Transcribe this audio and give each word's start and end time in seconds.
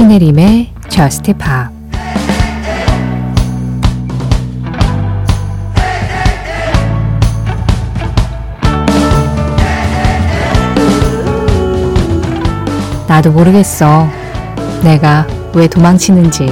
신혜림의 0.00 0.72
Just 0.88 1.30
Pop 1.34 1.44
나도 13.06 13.30
모르겠어. 13.32 14.08
내가 14.82 15.26
왜 15.52 15.66
도망치는지. 15.66 16.50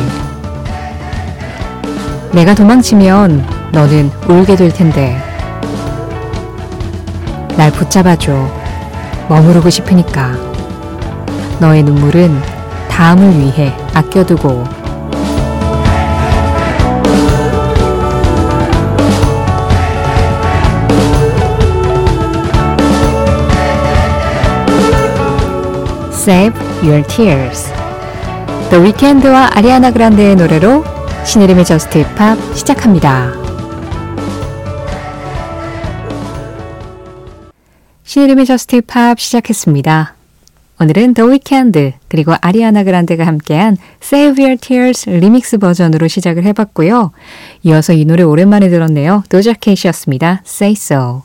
내가 2.34 2.55
도망치면 2.55 3.46
너는 3.73 4.10
울게 4.28 4.56
될 4.56 4.70
텐데. 4.74 5.16
날 7.56 7.73
붙잡아줘. 7.73 8.30
머무르고 9.30 9.70
싶으니까. 9.70 10.37
너의 11.60 11.83
눈물은 11.83 12.58
다음을 12.88 13.38
위해 13.38 13.74
아껴두고. 13.95 14.65
Save 26.28 26.61
Your 26.83 27.02
Tears. 27.06 27.73
The 28.69 28.84
Weeknd와 28.84 29.48
아리아나 29.55 29.91
그란데의 29.91 30.36
노래로 30.36 30.84
신혜림의 31.25 31.64
저스트 31.64 32.00
힙합 32.02 32.39
시작합니다. 32.55 33.33
신혜림의 38.02 38.45
JUST 38.45 38.77
POP 38.77 39.19
시작했습니다. 39.19 40.17
오늘은 40.81 41.15
The 41.15 41.29
Weeknd 41.29 41.95
그리고 42.07 42.34
아리아나 42.41 42.84
그란데가 42.84 43.27
함께한 43.27 43.77
Save 44.01 44.45
Your 44.45 44.57
Tears 44.61 45.11
리믹스 45.11 45.59
버전으로 45.59 46.07
시작을 46.07 46.45
해봤고요. 46.45 47.11
이어서 47.65 47.93
이 47.93 48.05
노래 48.05 48.23
오랜만에 48.23 48.69
들었네요. 48.69 49.25
Doja 49.28 49.50
Cat이었습니다. 49.50 50.42
Say 50.47 50.73
So. 50.73 51.23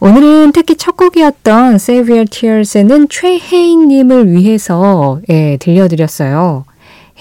오늘은 0.00 0.52
특히 0.52 0.76
첫 0.76 0.96
곡이었던 0.98 1.74
Save 1.76 2.12
Your 2.12 2.26
Tears는 2.28 3.08
최혜인님을 3.08 4.32
위해서 4.32 5.20
예, 5.30 5.56
들려드렸어요. 5.58 6.64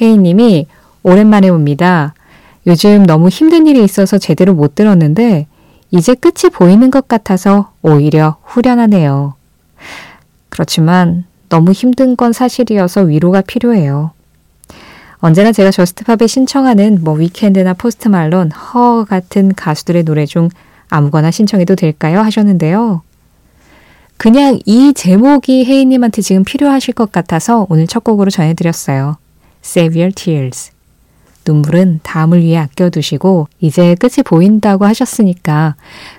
혜인님이 0.01 0.67
오랜만에 1.03 1.47
옵니다. 1.47 2.13
요즘 2.67 3.05
너무 3.05 3.29
힘든 3.29 3.67
일이 3.67 3.83
있어서 3.83 4.17
제대로 4.17 4.53
못 4.53 4.75
들었는데 4.75 5.47
이제 5.91 6.13
끝이 6.13 6.51
보이는 6.51 6.91
것 6.91 7.07
같아서 7.07 7.71
오히려 7.81 8.35
후련하네요. 8.43 9.38
그렇지만 10.59 11.23
너무 11.47 11.71
힘든 11.71 12.17
건 12.17 12.33
사실이어서 12.33 13.03
위로가 13.03 13.39
필요해요. 13.39 14.11
언제나 15.19 15.53
제가 15.53 15.71
JUST 15.71 15.99
POP에 15.99 16.27
신청하는 16.27 16.99
뭐 17.01 17.13
Weeknd나 17.13 17.75
Post 17.75 18.09
Malone, 18.09 18.51
H.E.R. 18.51 19.05
같은 19.05 19.53
가수들의 19.55 20.03
노래 20.03 20.25
중 20.25 20.49
아무거나 20.89 21.31
신청해도 21.31 21.75
될까요? 21.75 22.19
하셨는데요. 22.19 23.03
그냥 24.17 24.59
이 24.65 24.91
제목이 24.93 25.63
혜인님한테 25.63 26.21
지금 26.21 26.43
필요하실 26.43 26.93
것 26.93 27.13
같아서 27.13 27.65
오늘 27.69 27.87
첫 27.87 28.03
곡으로 28.03 28.29
전해드렸어요. 28.29 29.15
Save 29.63 29.97
Your 29.97 30.13
Tears. 30.13 30.71
눈물은 31.47 32.01
다음을 32.03 32.41
위해 32.41 32.57
아껴두시고 32.57 33.47
이제 33.61 33.95
끝이 33.95 34.23
보인다고 34.25 34.85
하셨으니까 34.85 35.75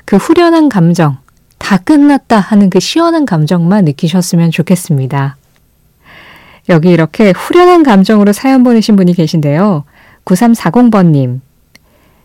그 0.07 0.17
후련한 0.17 0.71
감정, 0.71 1.19
다 1.61 1.77
끝났다 1.77 2.41
하는 2.41 2.71
그 2.71 2.81
시원한 2.81 3.25
감정만 3.25 3.85
느끼셨으면 3.85 4.51
좋겠습니다. 4.51 5.37
여기 6.69 6.91
이렇게 6.91 7.31
후련한 7.31 7.85
감정으로 7.85 8.33
사연 8.33 8.65
보내신 8.65 8.97
분이 8.97 9.15
계신데요. 9.15 9.85
9340번님. 10.25 11.41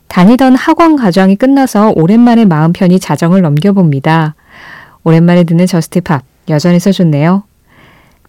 다니던 0.08 0.56
학원 0.56 0.96
과정이 0.96 1.36
끝나서 1.36 1.92
오랜만에 1.96 2.46
마음 2.46 2.74
편히 2.74 3.00
자정을 3.00 3.42
넘겨봅니다. 3.42 4.34
오랜만에 5.04 5.44
듣는 5.44 5.68
JUST 5.68 6.00
POP 6.00 6.24
여전해서 6.50 6.92
좋네요. 6.92 7.44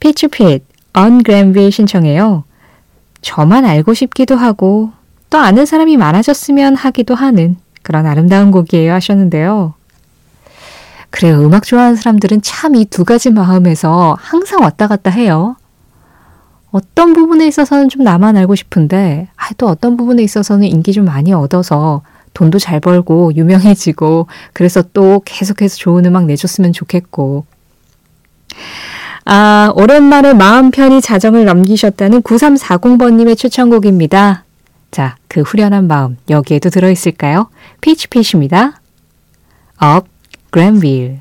피츠핏 0.01 0.65
언그램빌 0.93 1.73
신청해요. 1.73 2.45
저만 3.23 3.65
알고 3.65 3.95
싶기도 3.95 4.37
하고 4.37 4.91
또 5.31 5.39
아는 5.39 5.65
사람이 5.65 5.97
많아졌으면 5.97 6.77
하기도 6.77 7.15
하는 7.15 7.57
그런 7.83 8.07
아름다운 8.07 8.51
곡이에요 8.51 8.93
하셨는데요. 8.93 9.75
그래요. 11.11 11.41
음악 11.45 11.65
좋아하는 11.65 11.97
사람들은 11.97 12.43
참 12.43 12.75
이 12.75 12.85
두 12.85 13.05
가지 13.05 13.31
마음에서 13.31 14.17
항상 14.21 14.63
왔다 14.63 14.87
갔다 14.87 15.11
해요. 15.11 15.57
어떤 16.71 17.15
부분에 17.15 17.47
있어서는 17.47 17.89
좀 17.89 18.03
나만 18.03 18.37
알고 18.37 18.55
싶은데, 18.55 19.29
아, 19.37 19.49
또 19.57 19.67
어떤 19.69 19.97
부분에 19.97 20.23
있어서는 20.23 20.67
인기 20.69 20.93
좀 20.93 21.07
많이 21.07 21.33
얻어서 21.33 22.03
돈도 22.35 22.59
잘 22.59 22.81
벌고 22.81 23.35
유명해지고, 23.35 24.27
그래서 24.53 24.83
또 24.93 25.23
계속해서 25.25 25.77
좋은 25.77 26.05
음악 26.05 26.27
내줬으면 26.27 26.73
좋겠고. 26.75 27.47
아, 29.25 29.73
오랜만에 29.75 30.35
마음 30.35 30.71
편히 30.71 31.01
자정을 31.01 31.47
넘기셨다는 31.47 32.23
9340번님의 32.23 33.37
추천곡입니다. 33.39 34.45
자, 34.91 35.17
그 35.29 35.41
후련한 35.41 35.87
마음, 35.89 36.17
여기에도 36.31 36.69
들어있을까요? 36.71 37.49
피치피치입니다. 37.81 38.81
Up 39.83 40.09
Granville. 40.57 41.21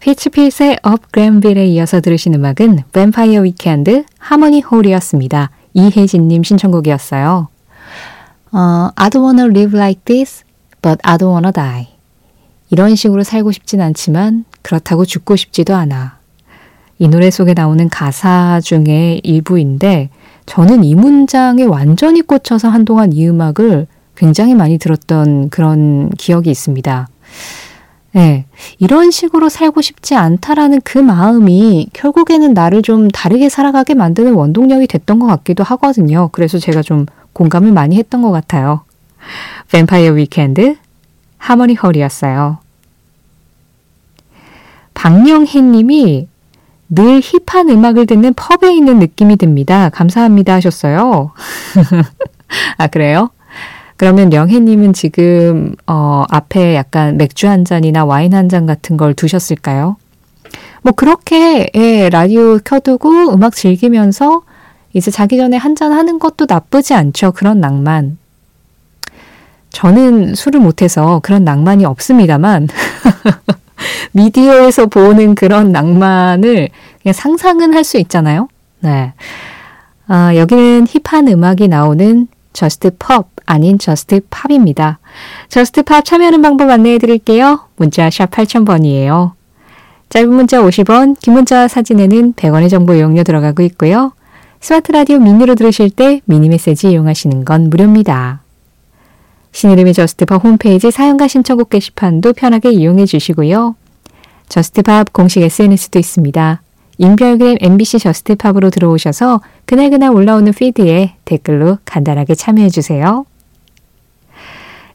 피치핏의 0.00 0.78
Up 0.86 1.06
Granville에 1.12 1.66
이어서 1.66 2.00
들으신 2.00 2.34
음악은 2.34 2.84
Vampire 2.92 3.38
Weekend 3.40 4.04
하모니 4.20 4.60
홀이었습니다. 4.60 5.50
이혜진님 5.74 6.44
신청곡이었어요. 6.44 7.48
어, 8.52 8.90
I 8.94 9.10
don't 9.10 9.24
wanna 9.24 9.46
live 9.46 9.76
like 9.76 10.02
this, 10.04 10.44
but 10.80 11.00
I 11.02 11.16
don't 11.16 11.32
wanna 11.32 11.50
die. 11.50 11.88
이런 12.70 12.94
식으로 12.94 13.24
살고 13.24 13.50
싶진 13.50 13.80
않지만 13.80 14.44
그렇다고 14.62 15.04
죽고 15.04 15.34
싶지도 15.34 15.74
않아. 15.74 16.18
이 17.00 17.08
노래 17.08 17.28
속에 17.28 17.54
나오는 17.54 17.88
가사 17.88 18.60
중에 18.62 19.18
일부인데 19.24 20.10
저는 20.46 20.84
이 20.84 20.94
문장에 20.94 21.64
완전히 21.64 22.22
꽂혀서 22.22 22.68
한동안 22.68 23.12
이 23.12 23.26
음악을 23.26 23.88
굉장히 24.14 24.54
많이 24.54 24.78
들었던 24.78 25.48
그런 25.48 26.08
기억이 26.10 26.52
있습니다. 26.52 27.08
네, 28.14 28.44
이런 28.78 29.10
식으로 29.10 29.48
살고 29.48 29.80
싶지 29.80 30.14
않다라는 30.14 30.82
그 30.84 30.98
마음이 30.98 31.88
결국에는 31.94 32.52
나를 32.52 32.82
좀 32.82 33.08
다르게 33.08 33.48
살아가게 33.48 33.94
만드는 33.94 34.34
원동력이 34.34 34.86
됐던 34.86 35.18
것 35.18 35.26
같기도 35.26 35.64
하거든요. 35.64 36.28
그래서 36.32 36.58
제가 36.58 36.82
좀 36.82 37.06
공감을 37.32 37.72
많이 37.72 37.96
했던 37.96 38.20
것 38.20 38.30
같아요. 38.30 38.82
뱀파이어 39.70 40.12
위켄드 40.12 40.76
하모니 41.38 41.74
헐이었어요. 41.76 42.58
박영희 44.94 45.62
님이 45.62 46.28
늘 46.88 47.20
힙한 47.20 47.70
음악을 47.70 48.04
듣는 48.04 48.34
펍에 48.34 48.74
있는 48.74 48.98
느낌이 48.98 49.36
듭니다. 49.36 49.88
감사합니다 49.88 50.52
하셨어요. 50.52 51.32
아, 52.76 52.86
그래요? 52.86 53.30
그러면 54.02 54.30
명혜님은 54.30 54.94
지금 54.94 55.76
어, 55.86 56.24
앞에 56.28 56.74
약간 56.74 57.16
맥주 57.16 57.46
한 57.46 57.64
잔이나 57.64 58.04
와인 58.04 58.34
한 58.34 58.48
잔 58.48 58.66
같은 58.66 58.96
걸 58.96 59.14
두셨을까요? 59.14 59.94
뭐 60.82 60.92
그렇게 60.92 61.70
예, 61.76 62.08
라디오 62.10 62.58
켜두고 62.58 63.32
음악 63.32 63.54
즐기면서 63.54 64.42
이제 64.92 65.12
자기 65.12 65.36
전에 65.36 65.56
한 65.56 65.76
잔 65.76 65.92
하는 65.92 66.18
것도 66.18 66.46
나쁘지 66.48 66.94
않죠. 66.94 67.30
그런 67.30 67.60
낭만. 67.60 68.18
저는 69.70 70.34
술을 70.34 70.58
못해서 70.58 71.20
그런 71.22 71.44
낭만이 71.44 71.84
없습니다만 71.84 72.66
미디어에서 74.10 74.86
보는 74.86 75.36
그런 75.36 75.70
낭만을 75.70 76.70
그냥 77.02 77.12
상상은 77.12 77.72
할 77.72 77.84
수 77.84 77.98
있잖아요. 77.98 78.48
네. 78.80 79.12
아, 80.08 80.34
여기는 80.34 80.88
힙한 80.88 81.28
음악이 81.28 81.68
나오는 81.68 82.26
Just 82.52 82.96
Pub 82.98 83.31
아닌 83.46 83.78
JUST 83.78 84.20
POP입니다. 84.30 84.98
JUST 85.48 85.82
POP 85.82 86.04
참여하는 86.04 86.42
방법 86.42 86.70
안내해 86.70 86.98
드릴게요. 86.98 87.68
문자 87.76 88.08
샵 88.10 88.30
8000번이에요. 88.30 89.32
짧은 90.08 90.32
문자 90.32 90.60
50원, 90.60 91.18
긴 91.20 91.32
문자 91.32 91.66
사진에는 91.68 92.34
100원의 92.34 92.68
정보 92.68 92.94
이용료 92.94 93.22
들어가고 93.22 93.62
있고요. 93.62 94.12
스마트 94.60 94.92
라디오 94.92 95.18
미니로 95.18 95.54
들으실 95.54 95.90
때 95.90 96.20
미니 96.24 96.48
메시지 96.48 96.90
이용하시는 96.90 97.44
건 97.44 97.70
무료입니다. 97.70 98.42
신혜림의 99.52 99.94
JUST 99.94 100.23
POP 100.23 100.44
홈페이지 100.44 100.90
사연과 100.90 101.28
신청곡 101.28 101.70
게시판도 101.70 102.32
편하게 102.34 102.70
이용해 102.70 103.06
주시고요. 103.06 103.74
JUST 104.48 104.85
POP 104.85 105.12
공식 105.12 105.42
SNS도 105.42 105.98
있습니다. 105.98 106.62
인별그램 106.98 107.56
MBC 107.60 107.98
JUST 107.98 108.24
POP으로 108.24 108.70
들어오셔서 108.70 109.40
그날그날 109.64 110.10
올라오는 110.10 110.52
피드에 110.52 111.14
댓글로 111.24 111.78
간단하게 111.84 112.34
참여해 112.34 112.68
주세요. 112.68 113.24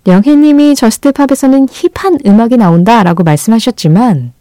영희님이 0.08 0.76
JUST 0.76 1.00
POP에서는 1.00 1.68
힙한 1.70 2.20
음악이 2.26 2.58
나온다 2.58 3.04
라고 3.04 3.24
말씀하셨지만 3.24 4.32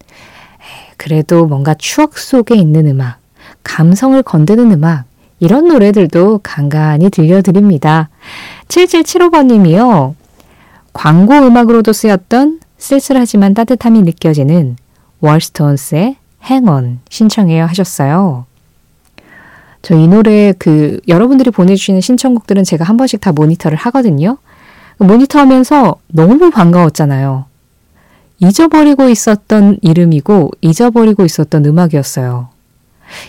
그래도 0.97 1.47
뭔가 1.47 1.75
추억 1.75 2.17
속에 2.19 2.55
있는 2.55 2.87
음악, 2.87 3.19
감성을 3.65 4.21
건드는 4.23 4.71
음악 4.73 5.05
이런 5.41 5.69
노래들도 5.69 6.41
간간히 6.43 7.11
들려드립니다. 7.11 8.09
7775번님이요. 8.69 10.15
광고 10.93 11.35
음악으로도 11.35 11.93
쓰였던 11.93 12.61
쓸쓸하지만 12.79 13.53
따뜻함이 13.53 14.03
느껴지는 14.03 14.77
월스톤스의 15.21 16.17
행원 16.45 17.01
신청해요 17.11 17.65
하셨어요. 17.65 18.47
저 19.83 19.95
이 19.95 20.09
노래 20.09 20.53
그 20.59 21.01
여러분들이 21.07 21.51
보내주시는 21.51 22.01
신청곡들은 22.01 22.65
제가 22.65 22.85
한 22.85 22.97
번씩 22.97 23.21
다 23.21 23.33
모니터를 23.33 23.77
하거든요. 23.79 24.39
모니터 24.99 25.39
하면서 25.39 25.97
너무 26.09 26.51
반가웠잖아요. 26.51 27.45
잊어버리고 28.39 29.09
있었던 29.09 29.79
이름이고 29.83 30.51
잊어버리고 30.61 31.25
있었던 31.25 31.65
음악이었어요. 31.65 32.49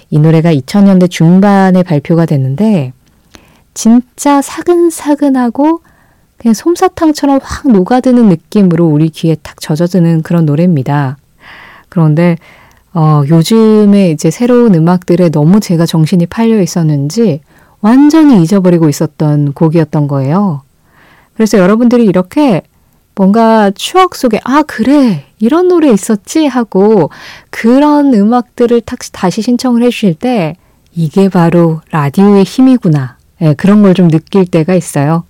이 0.09 0.19
노래가 0.19 0.53
2000년대 0.53 1.09
중반에 1.09 1.83
발표가 1.83 2.25
됐는데 2.25 2.93
진짜 3.73 4.41
사근사근하고 4.41 5.81
그냥 6.37 6.53
솜사탕처럼 6.53 7.39
확 7.41 7.67
녹아드는 7.71 8.29
느낌으로 8.29 8.85
우리 8.85 9.09
귀에 9.09 9.35
탁 9.41 9.59
젖어드는 9.59 10.21
그런 10.23 10.45
노래입니다. 10.45 11.17
그런데 11.89 12.37
어, 12.93 13.23
요즘에 13.27 14.11
이제 14.11 14.31
새로운 14.31 14.73
음악들에 14.73 15.29
너무 15.29 15.59
제가 15.59 15.85
정신이 15.85 16.25
팔려 16.25 16.61
있었는지 16.61 17.41
완전히 17.81 18.41
잊어버리고 18.41 18.89
있었던 18.89 19.53
곡이었던 19.53 20.07
거예요. 20.07 20.61
그래서 21.37 21.57
여러분들이 21.57 22.03
이렇게 22.03 22.63
뭔가 23.15 23.71
추억 23.71 24.15
속에, 24.15 24.39
아, 24.43 24.63
그래. 24.63 25.25
이런 25.39 25.67
노래 25.67 25.91
있었지? 25.91 26.45
하고 26.47 27.09
그런 27.51 28.13
음악들을 28.13 28.81
다시 29.11 29.41
신청을 29.41 29.83
해주실 29.83 30.15
때 30.15 30.55
이게 30.93 31.29
바로 31.29 31.81
라디오의 31.91 32.43
힘이구나. 32.43 33.17
네, 33.39 33.53
그런 33.53 33.83
걸 33.83 33.93
좀 33.93 34.09
느낄 34.09 34.45
때가 34.47 34.73
있어요. 34.73 35.23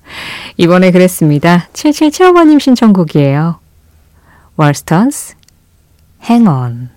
이번에 0.56 0.92
그랬습니다. 0.92 1.68
7775번님 1.74 2.60
신청곡이에요. 2.60 3.60
월스턴스, 4.56 5.36
Hang. 6.30 6.88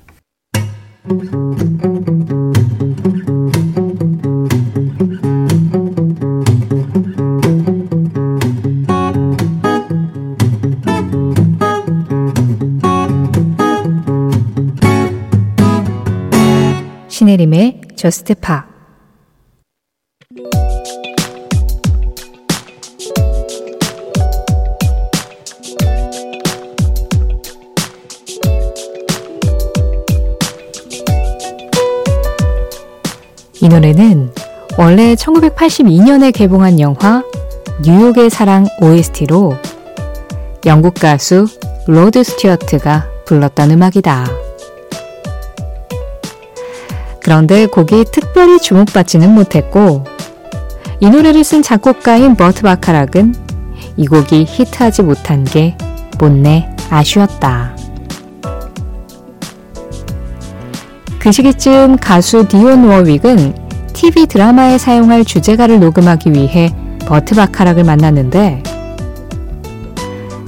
JUST 18.00 18.34
POP 18.36 18.56
이 18.56 18.62
노래는 33.68 34.32
원래 34.78 35.14
1982년에 35.14 36.32
개봉한 36.32 36.80
영화 36.80 37.22
뉴욕의 37.84 38.30
사랑 38.30 38.66
OST로 38.80 39.58
영국 40.64 40.94
가수 40.94 41.44
로드 41.86 42.24
스튜어트가 42.24 43.10
불렀던 43.26 43.72
음악이다. 43.72 44.49
그런데 47.22 47.66
곡이 47.66 48.06
특별히 48.10 48.58
주목받지는 48.58 49.30
못했고 49.32 50.04
이 51.00 51.08
노래를 51.08 51.44
쓴 51.44 51.62
작곡가인 51.62 52.34
버트 52.34 52.62
바카락은 52.62 53.34
이 53.96 54.06
곡이 54.06 54.44
히트하지 54.48 55.02
못한 55.02 55.44
게 55.44 55.76
못내 56.18 56.68
아쉬웠다. 56.90 57.76
그 61.18 61.32
시기쯤 61.32 61.98
가수 61.98 62.48
디온 62.48 62.84
워윅은 62.84 63.54
TV 63.92 64.26
드라마에 64.26 64.78
사용할 64.78 65.24
주제가를 65.24 65.78
녹음하기 65.80 66.32
위해 66.32 66.74
버트 67.00 67.34
바카락을 67.34 67.84
만났는데 67.84 68.62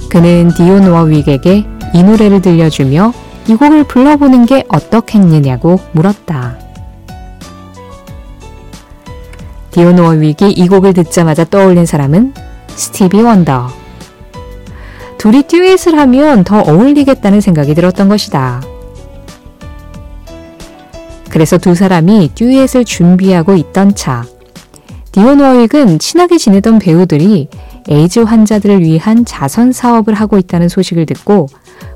그는 0.09 0.51
디온 0.55 0.87
워윅에게 0.87 1.65
이 1.93 2.03
노래를 2.03 2.41
들려주며 2.41 3.13
이 3.47 3.55
곡을 3.55 3.83
불러보는 3.85 4.45
게 4.45 4.63
어떻겠느냐고 4.67 5.79
물었다. 5.91 6.62
디온 9.73 9.97
워윅이 9.97 10.51
이 10.51 10.67
곡을 10.67 10.93
듣자마자 10.93 11.43
떠올린 11.45 11.87
사람은 11.87 12.35
스티비 12.67 13.21
원더. 13.21 13.69
둘이 15.17 15.41
듀엣을 15.47 15.97
하면 15.97 16.43
더 16.43 16.59
어울리겠다는 16.61 17.41
생각이 17.41 17.73
들었던 17.73 18.07
것이다. 18.07 18.61
그래서 21.31 21.57
두 21.57 21.73
사람이 21.73 22.31
듀엣을 22.35 22.85
준비하고 22.85 23.55
있던 23.55 23.95
차. 23.95 24.23
디온 25.11 25.39
워윅은 25.39 25.97
친하게 25.97 26.37
지내던 26.37 26.77
배우들이 26.77 27.47
에이즈 27.89 28.19
환자들을 28.19 28.79
위한 28.81 29.25
자선 29.25 29.71
사업을 29.71 30.13
하고 30.13 30.37
있다는 30.37 30.69
소식을 30.69 31.07
듣고 31.07 31.47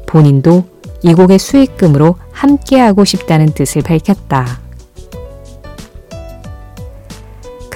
본인도 0.08 0.66
이 1.04 1.14
곡의 1.14 1.38
수익금으로 1.38 2.16
함께하고 2.32 3.06
싶다는 3.06 3.54
뜻을 3.54 3.84
밝혔다. 3.84 4.67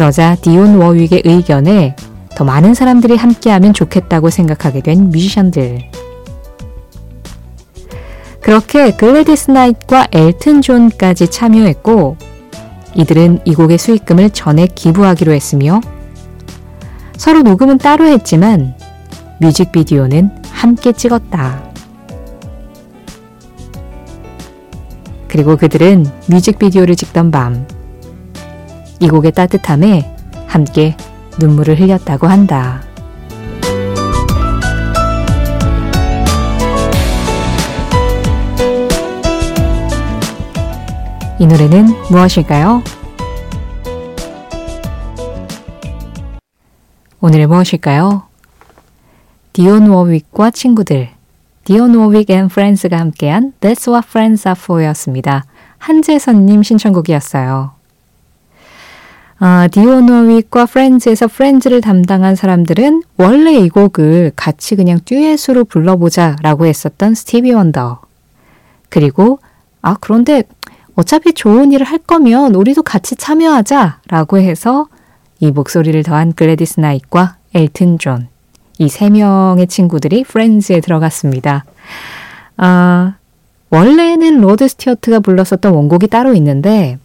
그러자 0.02 0.34
디온 0.34 0.78
워윅의 0.78 1.22
의견에 1.26 1.96
더 2.36 2.44
많은 2.44 2.74
사람들이 2.74 3.16
함께하면 3.18 3.72
좋겠다고 3.72 4.32
생각하게 4.32 4.82
된 4.82 5.12
뮤지션들. 5.12 5.92
그렇게 8.42 8.96
글래디스 8.96 9.52
나이트와 9.52 10.08
엘튼 10.12 10.64
존까지 10.64 11.28
참여했고 11.28 12.18
이들은 12.96 13.42
이 13.46 13.54
곡의 13.54 13.78
수익금을 13.78 14.32
전액 14.32 14.74
기부하기로 14.74 15.34
했으며 15.34 15.82
서로 17.16 17.44
녹음은 17.44 17.78
따로 17.78 18.08
했지만 18.08 18.74
뮤직비디오는 19.40 20.32
함께 20.50 20.94
찍었다. 20.94 21.64
그리고 25.28 25.58
그들은 25.58 26.08
뮤직비디오를 26.26 26.96
찍던 26.96 27.30
밤, 27.30 27.68
이 29.02 29.10
곡의 29.10 29.32
따뜻함에 29.32 30.16
함께 30.46 30.96
눈물을 31.40 31.80
흘렸다고 31.80 32.28
한다. 32.28 32.84
이 41.40 41.48
노래는 41.48 41.88
무엇일까요? 42.12 42.84
오늘의 47.22 47.48
무엇일까요? 47.48 48.22
디온 49.54 49.88
워윅과 49.90 50.52
친구들, 50.52 51.10
디온 51.64 51.96
워윅 51.96 52.30
and 52.30 52.48
Friends가 52.50 53.00
함께한 53.00 53.54
That's 53.62 53.92
What 53.92 54.08
Friends 54.08 54.48
Are 54.48 54.56
For였습니다. 54.56 55.46
한재선님 55.80 56.62
신청곡이었어요. 56.62 57.81
아, 59.44 59.68
디온 59.72 60.08
워윅과 60.08 60.68
Friends에서 60.68 61.28
Friends를 61.28 61.82
담당한 61.82 62.36
사람들은 62.36 63.02
원래 63.18 63.54
이 63.54 63.70
곡을 63.70 64.34
같이 64.36 64.76
그냥 64.76 65.00
듀엣으로 65.04 65.66
불러보자 65.66 66.36
라고 66.44 66.68
했었던 66.68 67.16
스티비 67.16 67.52
원더. 67.52 68.02
그리고 68.90 69.40
아 69.82 69.98
그런데 70.00 70.44
어차피 70.94 71.34
좋은 71.34 71.72
일을 71.72 71.88
할 71.88 71.98
거면 71.98 72.54
우리도 72.54 72.84
같이 72.84 73.16
참여하자 73.16 74.02
라고 74.10 74.38
해서 74.38 74.88
이 75.40 75.50
목소리를 75.50 76.04
더한 76.04 76.34
글래디스 76.34 76.80
나이트와 76.80 77.38
엘튼 77.56 77.98
존. 77.98 78.28
이 78.78 78.90
세 78.90 79.10
명의 79.10 79.66
친구들이 79.66 80.24
Friends에 80.24 80.82
들어갔습니다. 80.82 81.66
아, 82.58 83.16
원래는 83.72 84.40
로드 84.42 84.68
스튜어트가 84.68 85.20
불렀었던 85.22 85.74
원곡이 85.74 86.08
따로 86.10 86.36
있는데 86.36 87.00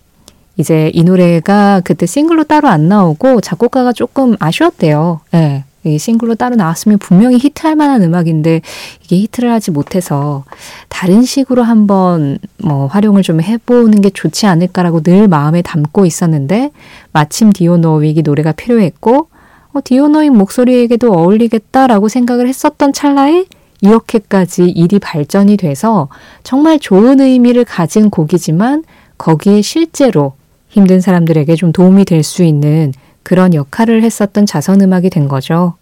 이제 0.57 0.91
이 0.95 1.05
노래가 1.05 1.81
그때 1.85 2.07
싱글로 2.07 2.45
따로 2.45 2.69
안 2.69 2.89
나오고 2.89 3.41
작곡가가 3.41 3.93
조금 3.93 4.37
아쉬웠대요. 4.39 5.21
예. 5.35 5.65
이 5.85 5.99
싱글로 5.99 6.35
따로 6.35 6.57
나왔으면 6.57 6.99
분명히 6.99 7.39
히트할 7.39 7.77
만한 7.77 8.03
음악인데 8.03 8.61
이게 9.05 9.17
히트를 9.19 9.53
하지 9.53 9.71
못해서 9.71 10.45
다른 10.89 11.23
식으로 11.23 11.63
한번 11.63 12.39
뭐 12.59 12.87
활용을 12.87 13.23
좀 13.23 13.41
해보는 13.41 14.01
게 14.01 14.11
좋지 14.11 14.47
않을까라고 14.47 15.03
늘 15.03 15.29
마음에 15.29 15.63
담고 15.63 16.05
있었는데 16.05 16.73
마침 17.13 17.53
디오노윅이 17.53 18.23
노래가 18.23 18.51
필요했고 18.51 19.29
어, 19.73 19.81
디오노윅 19.85 20.31
목소리에게도 20.31 21.13
어울리겠다라고 21.13 22.09
생각을 22.09 22.49
했었던 22.49 22.93
찰나에 22.93 23.45
이렇게까지 23.81 24.65
일이 24.65 24.99
발전이 24.99 25.57
돼서 25.57 26.09
정말 26.43 26.81
좋은 26.81 27.21
의미를 27.21 27.65
가진 27.65 28.11
곡이지만 28.11 28.83
거기에 29.19 29.63
실제로 29.63 30.33
힘든 30.76 31.00
사람들에게 31.00 31.56
좀 31.56 31.73
도움이 31.73 32.04
될 32.04 32.23
수 32.23 32.42
있는 32.45 32.92
그런 33.23 33.54
역할을 33.54 34.02
했었던 34.02 34.45
자선 34.45 34.83
음악이 34.83 35.09
된 35.11 35.26
거죠. 35.26 35.75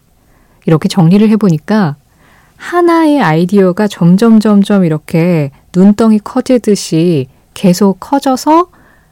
이렇게 0.66 0.88
정리를 0.88 1.28
해보니까 1.30 1.96
하나의 2.56 3.20
아이디어가 3.20 3.88
점점 3.88 4.38
점점 4.38 4.84
이렇게 4.84 5.50
눈덩이 5.74 6.20
커지듯이 6.20 7.26
계속 7.54 7.98
커져서 7.98 8.68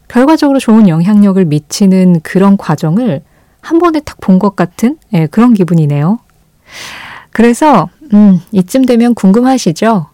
결과적으로 0.09 0.61
좋은 0.61 0.89
영향력을 0.89 1.45
미치는 1.45 2.21
그런 2.23 2.57
과정을 2.57 3.23
한 3.61 3.79
번에 3.81 4.01
딱 4.01 4.19
본 4.21 4.39
것 4.39 4.55
같은 4.55 4.99
예, 5.13 5.27
그런 5.27 5.53
기분이네요. 5.53 6.21
그래서 7.33 7.89
음, 8.15 8.41
이쯤 8.53 8.87
되면 8.87 9.15
궁금하시죠? 9.15 10.07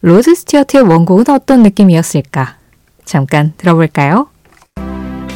로드 0.00 0.34
스튜어트의 0.34 0.82
원곡은 0.82 1.28
어떤 1.30 1.62
느낌이었을까? 1.62 2.56
잠깐 3.04 3.52
들어볼까요? 3.56 4.26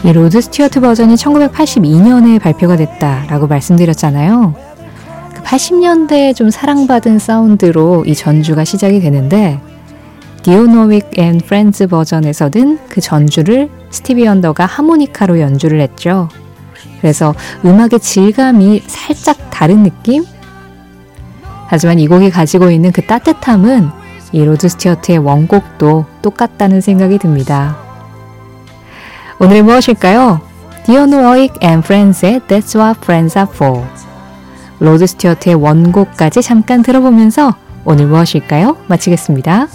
이 0.05 0.12
로드 0.12 0.41
스튜어트 0.41 0.81
버전이 0.81 1.15
1982년에 1.15 2.41
발표가 2.41 2.76
됐다라고 2.76 3.47
말씀드렸잖아요. 3.47 4.55
80년대에 5.43 6.35
좀 6.35 6.50
사랑받은 6.50 7.19
사운드로 7.19 8.05
이 8.07 8.15
전주가 8.15 8.65
시작이 8.65 9.00
되는데 9.00 9.61
디온 10.43 10.73
워윅 10.73 11.19
and 11.19 11.38
Friends 11.38 11.87
버전에서는 11.87 12.79
그 12.88 13.00
전주를 13.00 13.69
스티비 13.91 14.26
원더가 14.26 14.67
하모니카로 14.67 15.41
연주를 15.41 15.81
했죠. 15.81 16.29
그래서 17.00 17.35
음악의 17.65 18.00
질감이 18.00 18.83
살짝 18.87 19.50
다른 19.50 19.83
느낌? 19.83 20.25
하지만 21.69 21.99
이 21.99 22.07
곡이 22.07 22.31
가지고 22.31 22.71
있는 22.71 22.93
그 22.93 23.03
따뜻함은 23.03 23.88
이 24.33 24.45
로드 24.45 24.69
스튜어트의 24.69 25.19
원곡도 25.19 26.05
똑같다는 26.23 26.81
생각이 26.81 27.19
듭니다. 27.19 27.86
오늘 29.38 29.62
무엇일까요? 29.62 30.40
디온 30.87 31.12
워윅 31.12 31.50
and 31.61 31.83
Friends의 31.83 32.41
That's 32.49 32.78
What 32.78 33.00
Friends 33.02 33.37
Are 33.37 33.50
For 33.52 33.85
로드 34.81 35.07
스튜어트의 35.07 35.57
원곡까지 35.57 36.43
잠깐 36.43 36.83
들어보면서 36.83 37.55
오늘 37.85 38.07
무엇일까요? 38.07 38.78
마치겠습니다. 38.88 39.69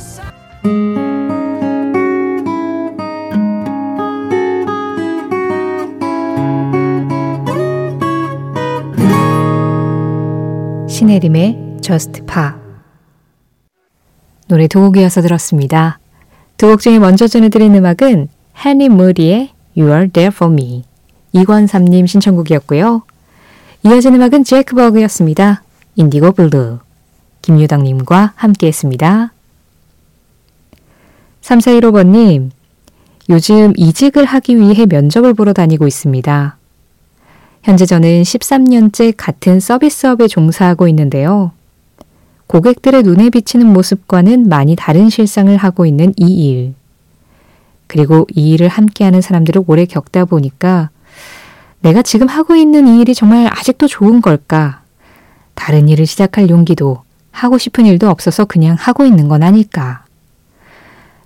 신혜림의 10.88 11.78
Just 11.82 12.24
Pa 12.26 12.52
노래 14.48 14.68
두 14.68 14.82
곡이어서 14.82 15.22
들었습니다. 15.22 16.00
두 16.58 16.68
곡 16.68 16.82
중에 16.82 17.00
먼저 17.00 17.28
전해드린 17.28 17.74
음악은 17.76 18.28
헨리 18.56 18.90
무리의 18.90 19.50
You 19.76 19.92
Are 19.92 20.10
There 20.10 20.34
For 20.34 20.52
Me 20.52 20.84
이권삼님 21.34 22.08
신청곡이었고요. 22.08 23.04
이어진 23.84 24.16
음악은 24.16 24.44
제이크 24.44 24.76
버그였습니다. 24.76 25.64
Indigo 25.96 26.34
Blue. 26.34 26.80
김유당님과 27.42 28.34
함께 28.36 28.68
했습니다. 28.68 29.34
3415번님, 31.42 32.52
요즘 33.30 33.74
이직을 33.76 34.26
하기 34.26 34.58
위해 34.60 34.86
면접을 34.86 35.34
보러 35.34 35.54
다니고 35.54 35.88
있습니다. 35.88 36.58
현재 37.64 37.86
저는 37.86 38.22
13년째 38.22 39.14
같은 39.18 39.60
서비스업에 39.60 40.28
종사하고 40.28 40.88
있는데요. 40.90 41.52
고객들의 42.48 43.04
눈에 43.04 43.30
비치는 43.30 43.66
모습과는 43.66 44.50
많이 44.50 44.76
다른 44.76 45.10
실상을 45.10 45.56
하고 45.58 45.86
있는 45.86 46.14
이 46.18 46.50
일. 46.50 46.74
그리고 47.92 48.26
이 48.34 48.52
일을 48.52 48.70
함께하는 48.70 49.20
사람들을 49.20 49.64
오래 49.68 49.84
겪다 49.84 50.24
보니까 50.24 50.92
내가 51.82 52.02
지금 52.02 52.28
하고 52.28 52.56
있는 52.56 52.88
이 52.88 53.02
일이 53.02 53.14
정말 53.14 53.50
아직도 53.52 53.88
좋은 53.88 54.22
걸까? 54.22 54.82
다른 55.56 55.90
일을 55.90 56.06
시작할 56.06 56.50
용기도 56.50 57.04
하고 57.32 57.58
싶은 57.58 57.86
일도 57.86 58.10
없어서 58.10 58.46
그냥 58.46 58.78
하고 58.80 59.06
있는 59.06 59.28
건 59.28 59.44
아닐까? 59.44 60.06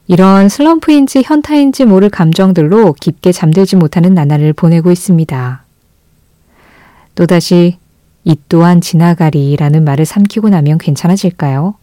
이런 0.07 0.49
슬럼프인지 0.49 1.21
현타인지 1.23 1.85
모를 1.85 2.09
감정들로 2.09 2.93
깊게 2.93 3.31
잠들지 3.31 3.75
못하는 3.75 4.15
나날을 4.15 4.53
보내고 4.53 4.91
있습니다. 4.91 5.63
또다시 7.13 7.77
이 8.23 8.35
또한 8.49 8.81
지나가리라는 8.81 9.83
말을 9.83 10.05
삼키고 10.05 10.49
나면 10.49 10.79
괜찮아질까요? 10.79 11.75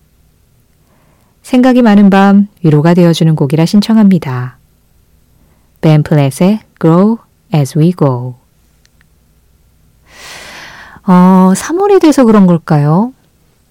생각이 1.42 1.82
많은 1.82 2.10
밤 2.10 2.48
위로가 2.64 2.94
되어주는 2.94 3.36
곡이라 3.36 3.64
신청합니다. 3.64 4.58
벤플렛의 5.82 6.60
Grow 6.80 7.18
as 7.54 7.78
we 7.78 7.92
go. 7.92 8.34
어, 11.06 11.52
3월이 11.54 12.00
돼서 12.00 12.24
그런 12.24 12.46
걸까요? 12.46 13.12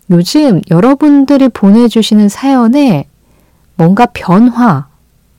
요즘 0.10 0.62
여러분들이 0.70 1.50
보내주시는 1.50 2.30
사연에 2.30 3.08
뭔가 3.76 4.06
변화, 4.06 4.88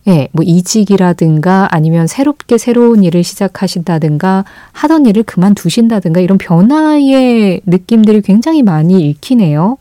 예, 0.09 0.29
뭐 0.33 0.43
이직이라든가 0.45 1.69
아니면 1.71 2.07
새롭게 2.07 2.59
새로운 2.59 3.05
일을 3.05 3.23
시작하신다든가 3.23 4.45
하던 4.73 5.07
일을 5.07 5.23
그만두신다든가 5.23 6.21
이런 6.21 6.38
변화의 6.38 7.61
느낌들이 7.67 8.23
굉장히 8.23 8.62
많이 8.62 9.09
읽히네요. 9.09 9.76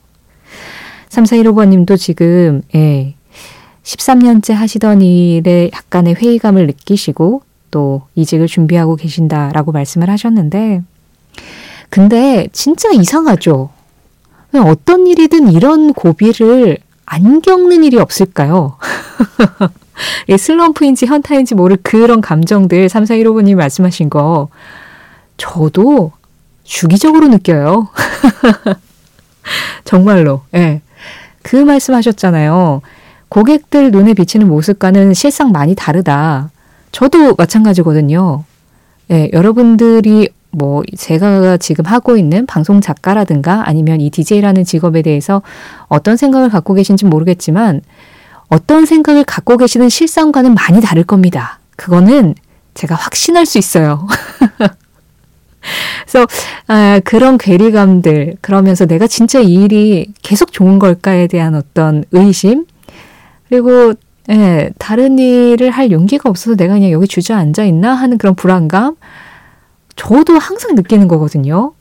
3415번 1.10 1.70
님도 1.70 1.98
지금, 1.98 2.62
예, 2.76 3.16
13년째 3.84 4.54
하시던 4.54 5.02
일에 5.02 5.70
약간의 5.74 6.16
회의감을 6.16 6.68
느끼시고 6.68 7.44
또 7.72 8.04
이직을 8.16 8.48
준비하고 8.48 8.96
계신다라고 8.96 9.72
말씀을 9.72 10.10
하셨는데, 10.10 10.84
근데 11.90 12.48
진짜 12.52 12.90
이상하죠. 12.92 13.70
어떤 14.54 15.08
일이든 15.08 15.52
이런 15.52 15.94
고비를 15.94 16.78
안 17.06 17.42
겪는 17.42 17.84
일이 17.84 17.98
없을까요? 17.98 18.78
슬럼프인지 20.38 21.06
현타인지 21.06 21.56
모를 21.56 21.78
그런 21.82 22.22
감정들 22.22 22.88
3415번님 22.88 23.56
말씀하신 23.56 24.10
거 24.10 24.50
저도 25.38 26.12
주기적으로 26.64 27.28
느껴요. 27.28 27.90
정말로. 29.84 30.42
예. 30.54 30.60
네. 30.60 30.82
그 31.44 31.56
말씀하셨잖아요. 31.56 32.82
고객들 33.32 33.92
눈에 33.92 34.14
비치는 34.14 34.46
모습과는 34.50 35.14
실상 35.14 35.54
많이 35.54 35.74
다르다. 35.74 36.52
저도 36.92 37.36
마찬가지거든요. 37.36 38.44
예, 39.10 39.14
네, 39.14 39.30
여러분들이 39.32 40.28
뭐 40.50 40.84
제가 40.98 41.56
지금 41.56 41.86
하고 41.86 42.18
있는 42.18 42.46
방송 42.46 42.82
작가라든가 42.82 43.64
아니면 43.66 44.02
이 44.02 44.10
DJ라는 44.10 44.66
직업에 44.66 45.02
대해서 45.02 45.42
어떤 45.88 46.18
생각을 46.18 46.50
갖고 46.50 46.74
계신지 46.74 47.06
모르겠지만 47.06 47.80
어떤 48.50 48.86
생각을 48.86 49.24
갖고 49.24 49.56
계시는 49.56 49.88
실상과는 49.88 50.54
많이 50.54 50.82
다를 50.82 51.06
겁니다. 51.06 51.62
그거는 51.78 52.36
제가 52.74 52.96
확신할 52.96 53.46
수 53.46 53.58
있어요. 53.58 54.10
그래서 56.04 56.28
아, 56.68 57.00
그런 57.06 57.38
괴리감들 57.38 58.36
그러면서 58.42 58.86
내가 58.86 59.08
진짜 59.08 59.40
이 59.40 59.54
일이 59.54 60.12
계속 60.22 60.52
좋은 60.52 60.80
걸까에 60.80 61.28
대한 61.28 61.56
어떤 61.56 62.04
의심 62.12 62.66
그리고 63.52 63.94
예, 64.30 64.72
다른 64.80 65.20
일을 65.20 65.72
할 65.72 65.92
용기가 65.92 66.30
없어서 66.30 66.56
내가 66.56 66.76
그냥 66.76 66.90
여기 66.92 67.06
주저앉아 67.06 67.66
있나 67.66 67.94
하는 67.94 68.18
그런 68.18 68.34
불안감 68.34 68.96
저도 69.98 70.40
항상 70.40 70.74
느끼는 70.74 71.10
거거든요. 71.10 71.74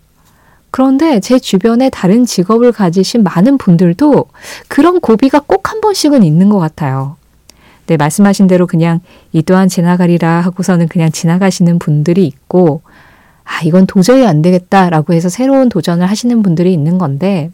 그런데 0.72 1.20
제 1.20 1.38
주변에 1.38 1.88
다른 1.88 2.26
직업을 2.26 2.72
가지신 2.72 3.22
많은 3.22 3.56
분들도 3.56 4.26
그런 4.66 4.98
고비가 4.98 5.38
꼭 5.38 5.70
한 5.70 5.80
번씩은 5.80 6.24
있는 6.24 6.48
것 6.48 6.58
같아요. 6.58 7.16
네, 7.86 7.96
말씀하신 7.96 8.48
대로 8.48 8.66
그냥 8.66 9.00
이 9.32 9.42
또한 9.42 9.68
지나가리라 9.68 10.40
하고서는 10.40 10.88
그냥 10.88 11.12
지나가시는 11.12 11.78
분들이 11.78 12.26
있고, 12.26 12.82
아, 13.44 13.62
이건 13.62 13.86
도저히 13.86 14.26
안 14.26 14.42
되겠다라고 14.42 15.12
해서 15.12 15.28
새로운 15.28 15.68
도전을 15.68 16.08
하시는 16.08 16.42
분들이 16.42 16.72
있는 16.72 16.98
건데, 16.98 17.50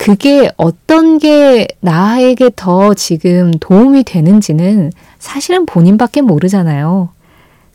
그게 0.00 0.50
어떤 0.56 1.18
게 1.18 1.68
나에게 1.80 2.52
더 2.56 2.94
지금 2.94 3.50
도움이 3.60 4.04
되는지는 4.04 4.92
사실은 5.18 5.66
본인밖에 5.66 6.22
모르잖아요. 6.22 7.10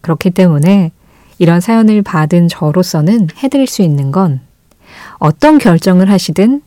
그렇기 0.02 0.32
때문에 0.32 0.92
이런 1.38 1.62
사연을 1.62 2.02
받은 2.02 2.48
저로서는 2.48 3.28
해드릴 3.44 3.68
수 3.68 3.84
있는 3.84 4.12
건 4.12 4.42
어떤 5.20 5.60
결정을 5.60 6.10
하시든 6.10 6.64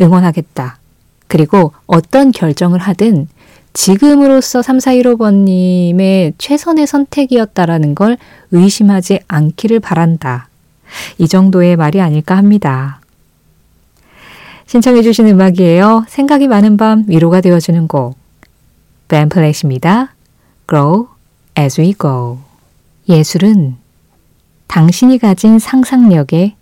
응원하겠다. 0.00 0.78
그리고 1.26 1.72
어떤 1.86 2.32
결정을 2.32 2.78
하든 2.78 3.28
지금으로서 3.74 4.62
3415번님의 4.62 6.32
최선의 6.38 6.86
선택이었다라는 6.86 7.94
걸 7.94 8.16
의심하지 8.50 9.20
않기를 9.28 9.78
바란다. 9.78 10.48
이 11.18 11.28
정도의 11.28 11.76
말이 11.76 12.00
아닐까 12.00 12.38
합니다. 12.38 13.00
신청해 14.66 15.02
주신 15.02 15.28
음악이에요. 15.28 16.04
생각이 16.08 16.48
많은 16.48 16.76
밤 16.76 17.04
위로가 17.06 17.40
되어주는 17.40 17.86
곡. 17.86 18.16
벤플렛입니다. 19.08 20.14
Grow 20.68 21.06
as 21.56 21.80
we 21.80 21.94
go. 21.94 22.38
예술은 23.08 23.76
당신이 24.66 25.18
가진 25.18 25.60
상상력의 25.60 26.56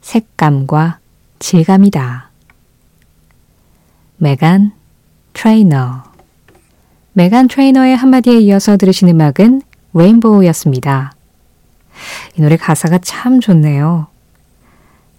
색감과 0.00 0.98
질감이다. 1.38 2.30
메간 4.16 4.72
트레이너 5.32 6.02
메간 7.12 7.46
트레이너의 7.46 7.96
한마디에 7.96 8.38
이어서 8.38 8.76
들으신 8.76 9.08
음악은 9.08 9.62
Rainbow였습니다. 9.94 11.12
이 12.36 12.42
노래 12.42 12.56
가사가 12.56 12.98
참 12.98 13.40
좋네요. 13.40 14.08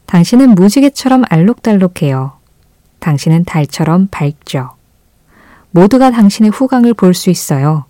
당신은 0.09 0.55
무지개처럼 0.55 1.23
알록달록해요. 1.29 2.31
당신은 2.97 3.43
달처럼 3.45 4.07
밝죠. 4.09 4.71
모두가 5.69 6.09
당신의 6.09 6.49
후광을 6.49 6.95
볼 6.95 7.13
수 7.13 7.29
있어요. 7.29 7.85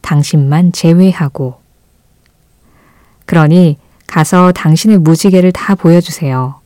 당신만 0.00 0.72
제외하고. 0.72 1.60
그러니 3.26 3.76
가서 4.06 4.50
당신의 4.52 4.96
무지개를 4.96 5.52
다 5.52 5.74
보여주세요. 5.74 6.58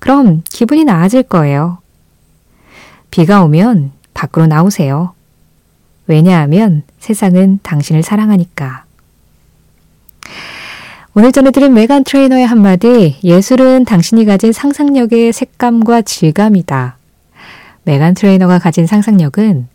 그럼 0.00 0.42
기분이 0.50 0.84
나아질 0.84 1.22
거예요. 1.22 1.78
비가 3.10 3.42
오면 3.42 3.92
밖으로 4.12 4.48
나오세요. 4.48 5.14
왜냐하면 6.06 6.82
세상은 6.98 7.58
당신을 7.62 8.02
사랑하니까. 8.02 8.84
오늘 11.14 11.30
전해드린 11.30 11.74
메간 11.74 12.04
트레이너의 12.04 12.46
한마디, 12.46 13.16
예술은 13.22 13.84
당신이 13.84 14.24
가진 14.24 14.50
상상력의 14.50 15.34
색감과 15.34 16.00
질감이다. 16.00 16.96
메간 17.84 18.14
트레이너가 18.14 18.58
가진 18.58 18.86
상상력은 18.86 19.68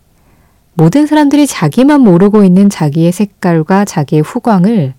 모든 0.73 1.05
사람들이 1.05 1.45
자기만 1.45 2.01
모르고 2.01 2.43
있는 2.43 2.71
자기의 2.71 3.11
색깔과 3.11 3.85
자기의 3.85 4.23
후광을 4.23 4.95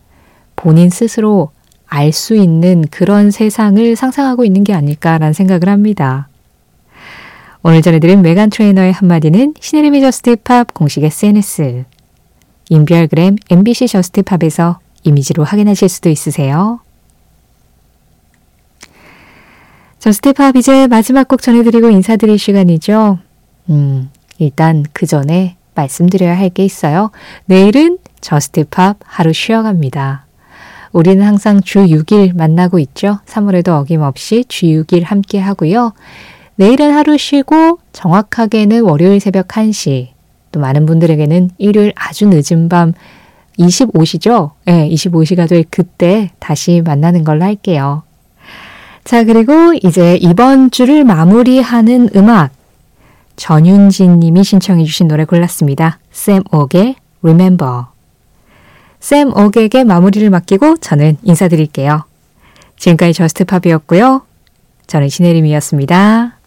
본인 0.54 0.90
스스로 0.90 1.50
알 1.88 2.12
수 2.12 2.36
있는 2.36 2.84
그런 2.88 3.32
세상을 3.32 3.96
상상하고 3.96 4.44
있는 4.44 4.62
게 4.62 4.74
아닐까라는 4.74 5.32
생각을 5.32 5.68
합니다. 5.68 6.28
오늘 7.64 7.82
전해드린 7.82 8.22
메간 8.22 8.48
트레이너의 8.50 8.92
한마디는 8.92 9.54
신혜림의 9.58 10.02
JUST 10.02 10.42
POP 10.42 10.72
공식 10.72 11.02
SNS, 11.02 11.84
인별그램 12.68 13.36
MBC 13.50 13.88
JUST 13.88 14.21
POP에서 14.21 14.78
이미지로 15.08 15.44
확인하실 15.44 15.88
수도 15.88 16.08
있으세요. 16.10 16.80
JUST 19.98 20.31
POP 20.31 20.56
이제 20.56 20.86
마지막 20.86 21.26
곡 21.26 21.42
전해드리고 21.42 21.90
인사드릴 21.90 22.38
시간이죠. 22.38 23.18
음, 23.70 24.10
일단 24.38 24.84
그 24.92 25.06
전에 25.06 25.56
말씀드려야 25.74 26.36
할 26.36 26.50
게 26.50 26.64
있어요. 26.64 27.10
내일은 27.46 27.98
JUST 28.20 28.65
POP 28.65 28.98
하루 29.04 29.32
쉬어갑니다. 29.32 30.26
우리는 30.92 31.24
항상 31.24 31.60
주 31.60 31.80
6일 31.80 32.36
만나고 32.36 32.78
있죠. 32.80 33.18
3월에도 33.26 33.68
어김없이 33.80 34.44
주 34.48 34.66
6일 34.66 35.04
함께 35.04 35.38
하고요. 35.38 35.92
내일은 36.56 36.92
하루 36.92 37.18
쉬고 37.18 37.78
정확하게는 37.92 38.82
월요일 38.82 39.20
새벽 39.20 39.48
1시, 39.48 40.08
또 40.50 40.60
많은 40.60 40.86
분들에게는 40.86 41.50
일요일 41.58 41.92
아주 41.94 42.26
늦은 42.26 42.68
밤 42.68 42.94
25시죠? 43.58 44.52
네, 44.64 44.88
25시가 44.88 45.48
될 45.48 45.64
그때 45.70 46.30
다시 46.38 46.82
만나는 46.84 47.24
걸로 47.24 47.44
할게요. 47.44 48.02
자, 49.04 49.24
그리고 49.24 49.72
이제 49.82 50.16
이번 50.16 50.70
주를 50.70 51.04
마무리하는 51.04 52.10
음악. 52.14 52.50
전윤진 53.36 54.20
님이 54.20 54.44
신청해 54.44 54.84
주신 54.84 55.08
노래 55.08 55.24
골랐습니다. 55.24 55.98
샘 56.10 56.42
옥의 56.50 56.96
Remember. 57.22 57.84
샘 59.00 59.32
옥에게 59.36 59.84
마무리를 59.84 60.28
맡기고 60.28 60.78
저는 60.78 61.18
인사드릴게요. 61.22 62.04
지금까지 62.76 63.12
저스트팝이었고요. 63.14 64.22
저는 64.86 65.08
신혜림이었습니다. 65.08 66.37